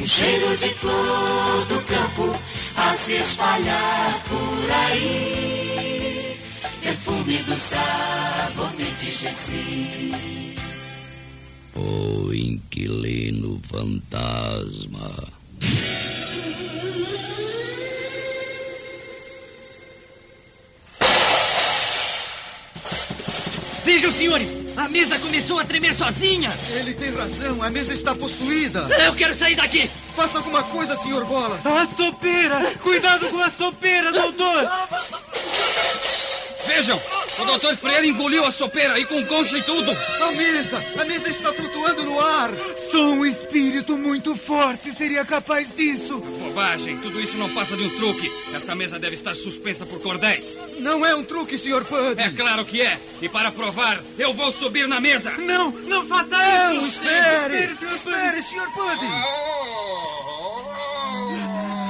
um 0.00 0.06
cheiro 0.06 0.56
de 0.56 0.68
flor 0.74 1.66
do 1.66 1.80
campo 1.82 2.32
a 2.76 2.92
se 2.94 3.14
espalhar 3.14 4.22
por 4.24 4.70
aí. 4.70 6.38
Perfume 6.80 7.38
do 7.38 7.54
sabonete 7.56 9.10
Gessi. 9.10 10.54
O 11.74 12.32
inquilino 12.32 13.60
fantasma. 13.64 15.36
Vejam, 23.96 24.10
senhores! 24.10 24.60
A 24.76 24.90
mesa 24.90 25.18
começou 25.18 25.58
a 25.58 25.64
tremer 25.64 25.94
sozinha! 25.94 26.52
Ele 26.68 26.92
tem 26.92 27.10
razão, 27.14 27.62
a 27.62 27.70
mesa 27.70 27.94
está 27.94 28.14
possuída. 28.14 28.86
Eu 29.06 29.14
quero 29.14 29.34
sair 29.34 29.56
daqui! 29.56 29.90
Faça 30.14 30.36
alguma 30.36 30.62
coisa, 30.64 30.94
senhor 30.96 31.24
Bolas. 31.24 31.64
A 31.64 31.86
sopeira! 31.86 32.60
Cuidado 32.82 33.26
com 33.30 33.42
a 33.42 33.50
sopeira, 33.50 34.12
doutor! 34.12 34.70
Vejam! 36.66 37.00
O 37.38 37.44
doutor 37.46 37.74
Freire 37.74 38.08
engoliu 38.08 38.44
a 38.44 38.52
sopeira 38.52 38.98
e 38.98 39.06
com 39.06 39.24
concha 39.24 39.56
e 39.56 39.62
tudo! 39.62 39.90
A 39.90 40.32
mesa! 40.32 40.84
A 41.00 41.04
mesa 41.06 41.30
está 41.30 41.54
flutuando 41.54 42.02
no 42.02 42.20
ar! 42.20 42.50
Só 42.92 43.00
um 43.00 43.24
espírito 43.24 43.96
muito 43.96 44.36
forte 44.36 44.92
seria 44.92 45.24
capaz 45.24 45.74
disso. 45.74 46.22
Bobagem! 46.56 46.96
Tudo 46.96 47.20
isso 47.20 47.36
não 47.36 47.52
passa 47.52 47.76
de 47.76 47.82
um 47.82 47.90
truque. 47.98 48.32
Essa 48.54 48.74
mesa 48.74 48.98
deve 48.98 49.14
estar 49.14 49.34
suspensa 49.34 49.84
por 49.84 50.00
cordéis. 50.00 50.58
Não 50.78 51.04
é 51.04 51.14
um 51.14 51.22
truque, 51.22 51.58
senhor 51.58 51.84
Pudding. 51.84 52.22
É 52.22 52.30
claro 52.30 52.64
que 52.64 52.80
é! 52.80 52.98
E 53.20 53.28
para 53.28 53.52
provar, 53.52 54.02
eu 54.18 54.32
vou 54.32 54.50
subir 54.50 54.88
na 54.88 54.98
mesa! 54.98 55.32
Não, 55.32 55.70
não 55.70 56.02
faça 56.06 56.34
Não, 56.34 56.86
isso! 56.86 56.98
espere! 57.02 57.64
Espere, 57.64 57.94
Espere, 57.94 58.42
senhor 58.42 58.70
Pudding! 58.72 59.12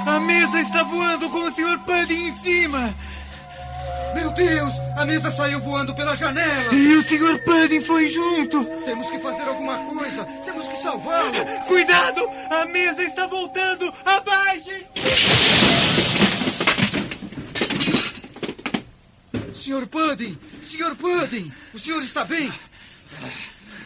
A 0.04 0.18
mesa 0.18 0.60
está 0.60 0.82
voando 0.82 1.30
com 1.30 1.46
o 1.46 1.54
senhor 1.54 1.78
Pudding 1.84 2.26
em 2.26 2.36
cima! 2.38 2.92
Meu 4.16 4.32
Deus! 4.32 4.72
A 4.96 5.04
mesa 5.04 5.30
saiu 5.30 5.60
voando 5.60 5.94
pela 5.94 6.16
janela! 6.16 6.74
E 6.74 6.94
o 6.94 7.02
senhor 7.02 7.38
Pudding 7.40 7.82
foi 7.82 8.08
junto! 8.08 8.64
Temos 8.84 9.10
que 9.10 9.18
fazer 9.20 9.42
alguma 9.42 9.78
coisa! 9.78 10.24
Temos 10.44 10.68
que 10.68 10.76
salvá-lo! 10.78 11.32
Cuidado! 11.68 12.28
A 12.50 12.64
mesa 12.64 13.02
está 13.02 13.26
voltando! 13.26 13.85
Senhor 20.86 20.96
Pudding! 20.96 21.52
O 21.74 21.78
senhor 21.78 22.02
está 22.02 22.24
bem? 22.24 22.52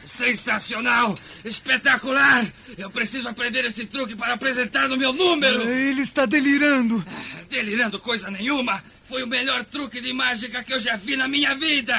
Sensacional! 0.04 1.16
Espetacular! 1.42 2.46
Eu 2.76 2.90
preciso 2.90 3.28
aprender 3.28 3.64
esse 3.64 3.86
truque 3.86 4.14
para 4.14 4.34
apresentar 4.34 4.86
no 4.86 4.98
meu 4.98 5.12
número! 5.12 5.62
Ele 5.62 6.02
está 6.02 6.26
delirando! 6.26 7.02
Delirando 7.48 7.98
coisa 7.98 8.30
nenhuma! 8.30 8.84
Foi 9.08 9.22
o 9.22 9.26
melhor 9.26 9.64
truque 9.64 10.00
de 10.00 10.12
mágica 10.12 10.62
que 10.62 10.74
eu 10.74 10.80
já 10.80 10.96
vi 10.96 11.16
na 11.16 11.26
minha 11.26 11.54
vida! 11.54 11.96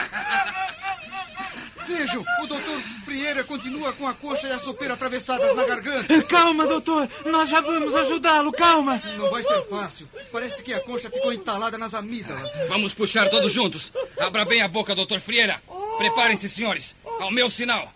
Vejam, 1.88 2.24
o 2.44 2.48
doutor 2.48 2.80
Frieira 3.12 3.44
continua 3.44 3.92
com 3.92 4.08
a 4.08 4.14
coxa 4.14 4.48
e 4.48 4.54
a 4.54 4.58
sopeira 4.58 4.94
atravessadas 4.94 5.54
na 5.54 5.66
garganta. 5.66 6.24
Calma, 6.24 6.66
doutor! 6.66 7.10
Nós 7.26 7.50
já 7.50 7.60
vamos 7.60 7.94
ajudá-lo, 7.94 8.54
calma! 8.54 9.02
Não 9.18 9.30
vai 9.30 9.44
ser 9.44 9.62
fácil. 9.64 10.08
Parece 10.32 10.64
que 10.64 10.74
a 10.74 10.80
concha 10.80 11.10
ficou 11.10 11.34
entalada 11.34 11.78
nas 11.78 11.94
amígdalas. 11.94 12.50
Vamos 12.70 12.94
puxar 12.94 13.30
todos 13.30 13.52
juntos. 13.52 13.92
Abra 14.18 14.46
bem 14.46 14.62
a 14.62 14.68
boca, 14.70 14.96
doutor 14.96 15.20
Frieira. 15.20 15.62
Preparem-se, 15.98 16.48
senhores. 16.48 16.96
Ao 17.20 17.30
meu 17.30 17.50
sinal. 17.50 17.94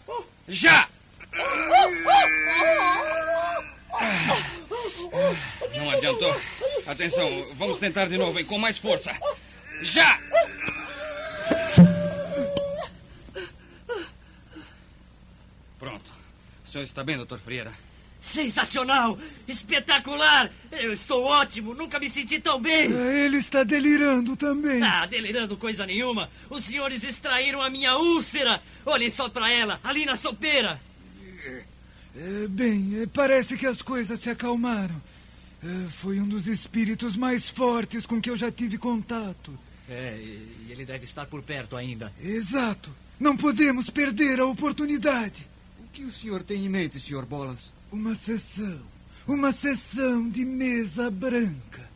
Já! 0.49 0.89
Não 5.77 5.91
adiantou. 5.91 6.35
Atenção, 6.85 7.47
vamos 7.53 7.79
tentar 7.79 8.09
de 8.09 8.17
novo, 8.17 8.37
hein? 8.37 8.43
Com 8.43 8.57
mais 8.57 8.77
força. 8.77 9.15
Já! 9.81 10.19
Pronto. 15.85 16.11
O 16.64 16.64
senhor 16.75 16.83
está 16.83 17.03
bem, 17.05 17.15
doutor 17.15 17.39
Frieira? 17.39 17.71
Sensacional! 18.19 19.17
Espetacular! 19.47 20.51
Eu 20.73 20.91
estou 20.91 21.23
ótimo! 21.23 21.73
Nunca 21.73 21.99
me 21.99 22.09
senti 22.09 22.37
tão 22.39 22.59
bem! 22.59 22.91
Ele 22.91 23.37
está 23.37 23.63
delirando 23.63 24.35
também. 24.35 24.83
Ah, 24.83 25.05
delirando 25.05 25.55
coisa 25.55 25.85
nenhuma! 25.85 26.29
Os 26.49 26.65
senhores 26.65 27.03
extraíram 27.05 27.61
a 27.61 27.69
minha 27.69 27.95
úlcera! 27.95 28.61
Olhem 28.85 29.09
só 29.09 29.29
para 29.29 29.49
ela, 29.49 29.79
ali 29.83 30.05
na 30.05 30.17
sopeira! 30.17 30.81
É, 32.17 32.47
bem, 32.49 33.01
é, 33.01 33.07
parece 33.07 33.55
que 33.55 33.67
as 33.67 33.81
coisas 33.81 34.19
se 34.19 34.29
acalmaram. 34.29 35.01
É, 35.63 35.89
foi 35.89 36.19
um 36.19 36.27
dos 36.27 36.47
espíritos 36.47 37.15
mais 37.15 37.49
fortes 37.49 38.05
com 38.05 38.19
que 38.19 38.29
eu 38.29 38.35
já 38.35 38.51
tive 38.51 38.77
contato. 38.77 39.57
É, 39.89 40.17
e 40.19 40.71
ele 40.71 40.83
deve 40.83 41.05
estar 41.05 41.25
por 41.25 41.41
perto 41.41 41.77
ainda. 41.77 42.11
Exato. 42.21 42.91
Não 43.17 43.37
podemos 43.37 43.89
perder 43.89 44.41
a 44.41 44.45
oportunidade. 44.45 45.54
O 45.95 45.97
que 45.97 46.03
o 46.03 46.11
senhor 46.11 46.43
tem 46.43 46.65
em 46.65 46.67
mente, 46.67 46.99
senhor 46.99 47.25
Bolas? 47.25 47.71
Uma 47.89 48.15
sessão. 48.15 48.81
Uma 49.25 49.53
sessão 49.53 50.27
de 50.29 50.43
mesa 50.43 51.09
branca. 51.09 51.89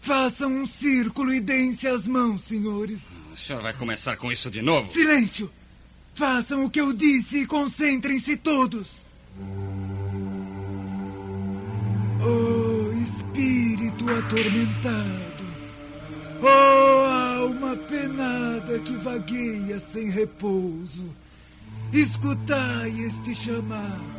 Façam 0.00 0.50
um 0.50 0.66
círculo 0.66 1.32
e 1.32 1.38
deem-se 1.38 1.86
as 1.86 2.04
mãos, 2.04 2.42
senhores. 2.42 3.02
O 3.32 3.36
senhor 3.36 3.62
vai 3.62 3.72
começar 3.72 4.16
com 4.16 4.32
isso 4.32 4.50
de 4.50 4.60
novo? 4.60 4.90
Silêncio! 4.90 5.48
Façam 6.16 6.64
o 6.64 6.70
que 6.70 6.80
eu 6.80 6.92
disse 6.92 7.42
e 7.42 7.46
concentrem-se 7.46 8.36
todos. 8.36 8.90
Oh, 12.20 12.92
espírito 13.04 14.10
atormentado. 14.10 15.44
Oh, 16.42 17.44
alma 17.44 17.76
penada 17.76 18.80
que 18.80 18.96
vagueia 18.96 19.78
sem 19.78 20.10
repouso. 20.10 21.14
Escutai 21.92 22.90
este 23.06 23.34
chamado. 23.34 24.14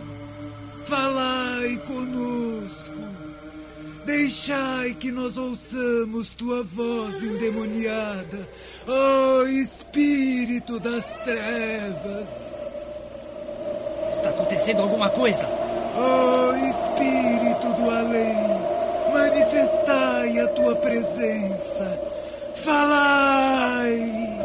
falai 0.85 1.77
conosco. 1.87 2.93
Deixai 4.05 4.93
que 4.93 5.11
nós 5.11 5.35
ouçamos 5.35 6.35
tua 6.35 6.63
voz 6.63 7.23
endemoniada, 7.23 8.47
ó 8.87 9.39
oh, 9.39 9.47
Espírito 9.47 10.79
das 10.79 11.11
Trevas. 11.23 12.29
Está 14.11 14.29
acontecendo 14.29 14.83
alguma 14.83 15.09
coisa? 15.09 15.47
Ó 15.97 16.51
oh, 16.51 16.55
Espírito 16.55 17.67
do 17.81 17.89
Além, 17.89 18.35
manifestai 19.11 20.39
a 20.39 20.47
tua 20.49 20.75
presença. 20.75 21.99
Falai! 22.57 24.44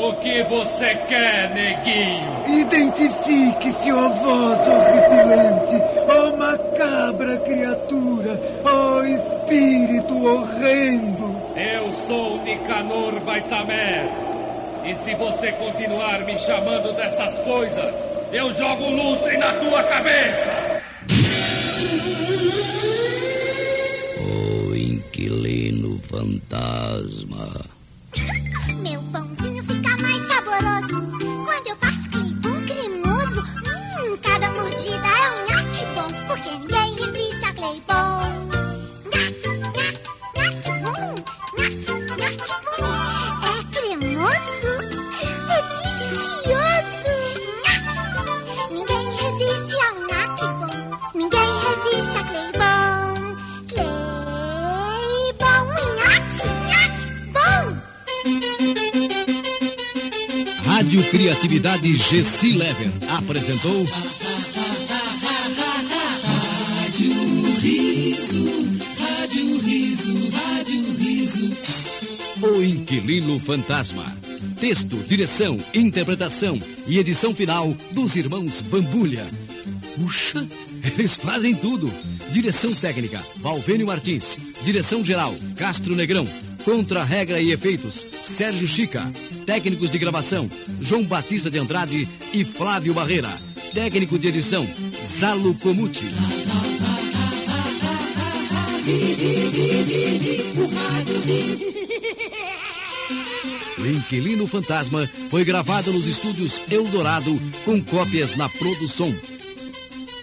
O 0.00 0.12
que 0.14 0.44
você 0.44 0.94
quer, 1.08 1.50
neguinho? 1.50 2.60
Identifique-se, 2.60 3.90
ó 3.90 4.08
voz 4.08 4.60
horripilante, 4.60 5.82
ó 6.08 6.36
macabra 6.36 7.36
criatura, 7.38 8.40
ó 8.64 9.02
espírito 9.02 10.24
horrendo. 10.24 11.36
Eu 11.56 11.92
sou 12.06 12.40
Nicanor 12.44 13.18
Baitamer. 13.20 14.08
E 14.84 14.94
se 14.94 15.14
você 15.16 15.50
continuar 15.52 16.24
me 16.24 16.38
chamando 16.38 16.94
dessas 16.94 17.36
coisas, 17.40 17.92
eu 18.32 18.52
jogo 18.52 18.90
lustre 18.90 19.36
na 19.36 19.52
tua 19.54 19.82
cabeça! 19.82 20.80
O 24.20 24.76
inquilino 24.76 25.98
fantasma. 26.02 27.78
Meu 28.82 29.02
pãozinho 29.12 29.57
Criatividade 61.28 61.94
GC 61.94 62.54
Lever 62.54 62.90
apresentou 63.10 63.84
Rádio 66.74 67.12
Riso, 67.60 68.46
Rádio 68.98 69.58
Riso, 69.58 70.30
Rádio 70.30 70.96
Riso. 70.96 71.50
O 72.40 72.62
Inquilino 72.62 73.38
Fantasma. 73.38 74.06
Texto, 74.58 74.96
direção, 75.06 75.58
interpretação 75.74 76.58
e 76.86 76.98
edição 76.98 77.34
final 77.34 77.76
dos 77.90 78.16
irmãos 78.16 78.62
Bambulha. 78.62 79.26
Puxa, 79.96 80.46
eles 80.82 81.14
fazem 81.14 81.54
tudo. 81.54 81.92
Direção 82.30 82.74
técnica, 82.74 83.22
Valvênio 83.36 83.86
Martins. 83.86 84.38
Direção 84.64 85.04
geral, 85.04 85.34
Castro 85.58 85.94
Negrão. 85.94 86.24
Contra-regra 86.68 87.40
e 87.40 87.50
efeitos, 87.50 88.06
Sérgio 88.22 88.68
Chica. 88.68 89.10
Técnicos 89.46 89.90
de 89.90 89.96
gravação, 89.96 90.50
João 90.82 91.02
Batista 91.02 91.50
de 91.50 91.58
Andrade 91.58 92.06
e 92.30 92.44
Flávio 92.44 92.92
Barreira. 92.92 93.30
Técnico 93.72 94.18
de 94.18 94.28
edição, 94.28 94.68
Zalo 95.02 95.54
Comuti. 95.54 96.04
O 103.78 103.86
Inquilino 103.86 104.46
Fantasma 104.46 105.08
foi 105.30 105.44
gravado 105.44 105.92
nos 105.92 106.06
estúdios 106.06 106.60
Eldorado 106.70 107.40
com 107.64 107.80
cópias 107.80 108.34
na 108.34 108.48
produção. 108.48 109.14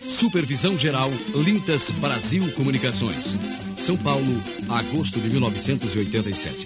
Supervisão 0.08 0.78
Geral 0.78 1.10
Lintas 1.34 1.90
Brasil 1.92 2.44
Comunicações. 2.54 3.38
São 3.76 3.98
Paulo, 3.98 4.42
agosto 4.70 5.20
de 5.20 5.30
1987. 5.30 6.66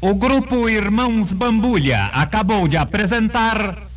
O 0.00 0.14
grupo 0.14 0.68
Irmãos 0.68 1.32
Bambulha 1.32 2.06
acabou 2.06 2.66
de 2.66 2.76
apresentar 2.76 3.91